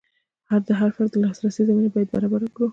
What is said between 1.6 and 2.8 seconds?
زمینه باید برابره کړو.